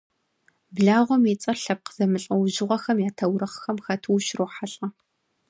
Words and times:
Благъуэм 0.75 1.23
и 1.31 1.35
цӏэр 1.41 1.57
лъэпкъ 1.63 1.91
зэмылӏэужьыгъуэхэм 1.95 2.97
я 3.07 3.11
таурыхъхэм 3.17 3.77
хэту 3.85 4.13
ущырохьэлӏэ. 4.15 4.87